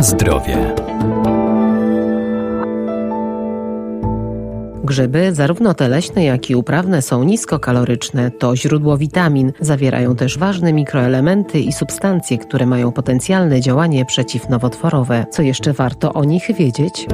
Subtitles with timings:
[0.00, 0.74] Zdrowie.
[4.84, 8.30] Grzyby, zarówno te leśne, jak i uprawne, są niskokaloryczne.
[8.30, 9.52] To źródło witamin.
[9.60, 15.26] Zawierają też ważne mikroelementy i substancje, które mają potencjalne działanie przeciwnowotworowe.
[15.30, 17.06] Co jeszcze warto o nich wiedzieć?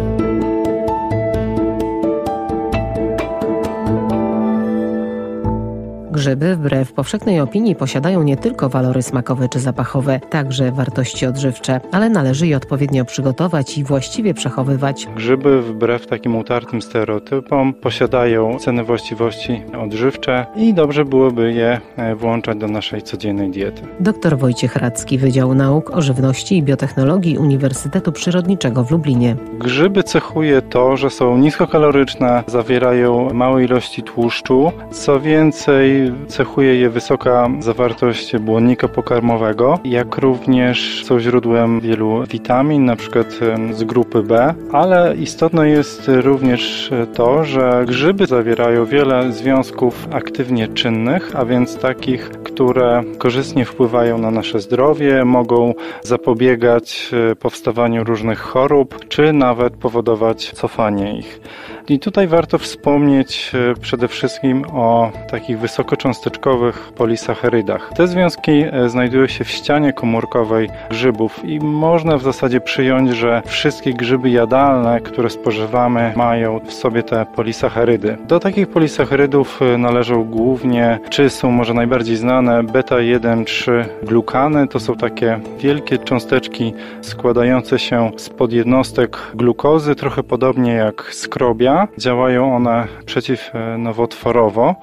[6.16, 12.10] Grzyby, wbrew powszechnej opinii, posiadają nie tylko walory smakowe czy zapachowe, także wartości odżywcze, ale
[12.10, 15.08] należy je odpowiednio przygotować i właściwie przechowywać.
[15.16, 22.58] Grzyby, wbrew takim utartym stereotypom, posiadają cenne właściwości odżywcze i dobrze byłoby je e, włączać
[22.58, 23.82] do naszej codziennej diety.
[24.00, 29.36] Dr Wojciech Radzki, Wydział Nauk o Żywności i Biotechnologii Uniwersytetu Przyrodniczego w Lublinie.
[29.58, 34.72] Grzyby cechuje to, że są niskokaloryczne, zawierają małe ilości tłuszczu.
[34.90, 42.96] Co więcej, cechuje je wysoka zawartość błonnika pokarmowego, jak również są źródłem wielu witamin, na
[42.96, 43.26] przykład
[43.72, 51.36] z grupy B, ale istotne jest również to, że grzyby zawierają wiele związków aktywnie czynnych,
[51.36, 59.08] a więc takich, które korzystnie wpływają na nasze zdrowie, mogą zapobiegać e, powstawaniu różnych chorób,
[59.08, 61.40] czy nawet powodować cofanie ich.
[61.88, 67.90] I tutaj warto wspomnieć e, przede wszystkim o takich wysokocząsteczkowych polisacharydach.
[67.96, 73.42] Te związki e, znajdują się w ścianie komórkowej grzybów i można w zasadzie przyjąć, że
[73.46, 78.16] wszystkie grzyby jadalne, które spożywamy, mają w sobie te polisacharydy.
[78.28, 84.68] Do takich polisacharydów należą głównie, czy są może najbardziej znane, beta-1,3 glukany.
[84.68, 92.56] To są takie wielkie cząsteczki składające się z podjednostek glukozy, trochę podobnie jak skrobia Działają
[92.56, 94.74] one przeciwnowotworowo,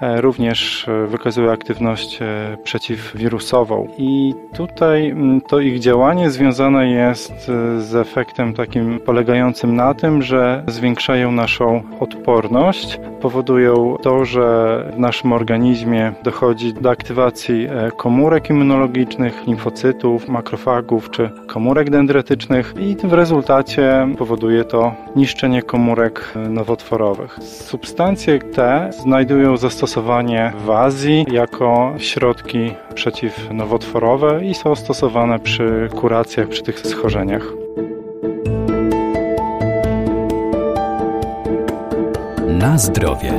[0.00, 3.88] e, również e, wykazują aktywność e, przeciwwirusową.
[3.98, 10.64] I tutaj mm, to ich działanie związane jest z efektem takim polegającym na tym, że
[10.66, 20.28] zwiększają naszą odporność, powodują to, że w naszym organizmie dochodzi do aktywacji komórek immunologicznych, limfocytów,
[20.28, 27.38] makrofagów czy komórek dendrytycznych i w rezultacie powoduje to niszczenie komórek nowotworowych.
[27.42, 36.62] Substancje te znajdują zastosowanie w Azji jako środki przeciwnowotworowe i są stosowane przy kuracjach, przy
[36.62, 37.46] tych schorzeniach.
[42.48, 43.32] Na zdrowie.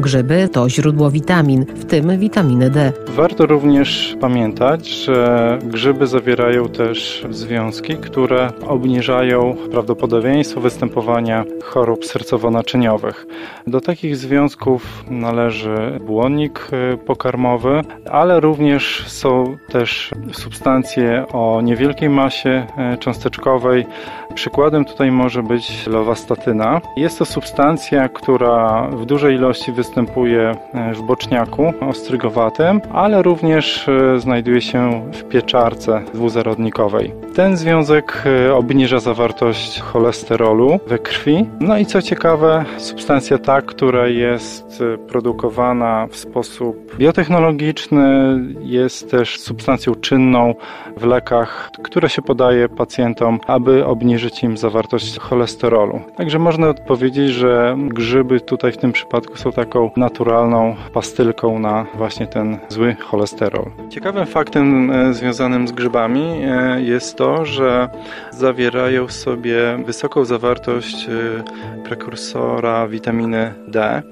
[0.00, 2.92] Grzyby to źródło witamin, w tym witaminy D.
[3.08, 13.26] Warto również pamiętać, że grzyby zawierają też związki, które obniżają prawdopodobieństwo występowania chorób sercowo-naczyniowych.
[13.66, 17.80] Do takich związków należy błonnik y, pokarmowy,
[18.10, 23.86] ale również są też substancje o niewielkiej masie y, cząsteczkowej.
[24.34, 26.80] Przykładem tutaj może być lowastatyna.
[26.96, 34.20] Jest to substancja, która w dużej ilości występuje e, w boczniaku ostrygowatym, ale również e,
[34.20, 37.27] znajduje się w pieczarce dwuzarodnikowej.
[37.38, 41.46] Ten związek e, obniża zawartość cholesterolu we krwi.
[41.60, 49.94] No i co ciekawe, substancja ta, która jest produkowana w sposób biotechnologiczny, jest też substancją
[49.94, 50.54] czynną
[50.96, 56.00] w lekach, które się podaje pacjentom, aby obniżyć im zawartość cholesterolu.
[56.16, 62.26] Także można powiedzieć, że grzyby tutaj w tym przypadku są taką naturalną pastylką na właśnie
[62.26, 63.70] ten zły cholesterol.
[63.88, 66.40] Ciekawym faktem e, związanym z grzybami
[66.78, 67.88] jest to, że
[68.30, 74.02] zawierają w sobie wysoką zawartość e, prekursora witaminy D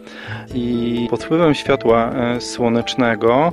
[0.55, 3.53] i pod wpływem światła słonecznego,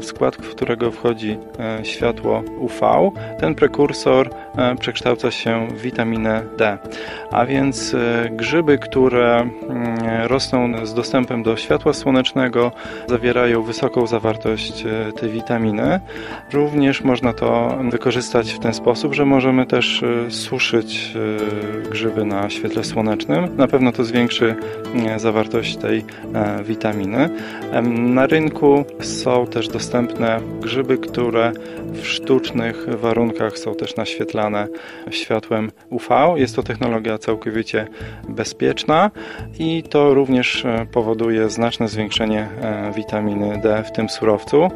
[0.00, 1.38] w skład którego wchodzi
[1.82, 4.30] światło UV, ten prekursor
[4.80, 6.78] przekształca się w witaminę D.
[7.30, 7.96] A więc
[8.30, 9.50] grzyby, które
[10.24, 12.72] rosną z dostępem do światła słonecznego,
[13.08, 14.84] zawierają wysoką zawartość
[15.20, 16.00] tej witaminy.
[16.52, 21.14] Również można to wykorzystać w ten sposób, że możemy też e, suszyć
[21.86, 23.56] e, grzyby na świetle słonecznym.
[23.56, 24.56] Na pewno to zwiększy
[25.16, 26.04] zawartość tej
[26.64, 27.30] witaminy.
[27.82, 31.52] Na rynku są też dostępne grzyby, które
[31.92, 34.68] w sztucznych warunkach są też naświetlane
[35.10, 36.34] światłem UV.
[36.36, 37.88] Jest to technologia całkowicie
[38.28, 39.10] bezpieczna
[39.58, 44.70] i to również powoduje znaczne zwiększenie e, witaminy D w tym surowcu.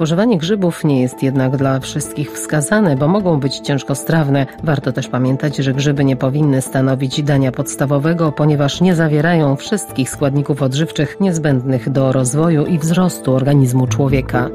[0.00, 4.46] Spożywanie grzybów nie jest jednak dla wszystkich wskazane, bo mogą być ciężkostrawne.
[4.62, 10.62] Warto też pamiętać, że grzyby nie powinny stanowić dania podstawowego, ponieważ nie zawierają wszystkich składników
[10.62, 14.50] odżywczych niezbędnych do rozwoju i wzrostu organizmu człowieka.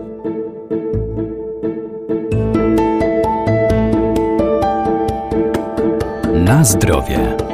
[6.33, 7.44] Na zdrowie.